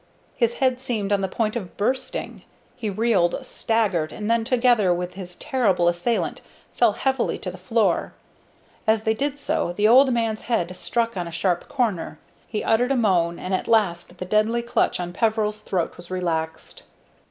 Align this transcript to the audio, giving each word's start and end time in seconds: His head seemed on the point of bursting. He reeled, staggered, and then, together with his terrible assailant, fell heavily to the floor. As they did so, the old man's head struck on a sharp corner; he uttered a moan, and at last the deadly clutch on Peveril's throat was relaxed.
His 0.35 0.55
head 0.55 0.81
seemed 0.81 1.11
on 1.13 1.21
the 1.21 1.27
point 1.27 1.55
of 1.55 1.77
bursting. 1.77 2.41
He 2.75 2.89
reeled, 2.89 3.45
staggered, 3.45 4.11
and 4.11 4.31
then, 4.31 4.43
together 4.43 4.91
with 4.91 5.13
his 5.13 5.35
terrible 5.35 5.87
assailant, 5.87 6.41
fell 6.73 6.93
heavily 6.93 7.37
to 7.37 7.51
the 7.51 7.55
floor. 7.59 8.15
As 8.87 9.03
they 9.03 9.13
did 9.13 9.37
so, 9.37 9.73
the 9.73 9.87
old 9.87 10.11
man's 10.11 10.41
head 10.49 10.75
struck 10.75 11.15
on 11.15 11.27
a 11.27 11.31
sharp 11.31 11.69
corner; 11.69 12.17
he 12.47 12.63
uttered 12.63 12.91
a 12.91 12.97
moan, 12.97 13.37
and 13.37 13.53
at 13.53 13.67
last 13.67 14.17
the 14.17 14.25
deadly 14.25 14.63
clutch 14.63 14.99
on 14.99 15.13
Peveril's 15.13 15.59
throat 15.59 15.97
was 15.97 16.09
relaxed. 16.09 16.81